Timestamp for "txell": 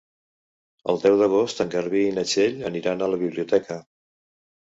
2.31-2.57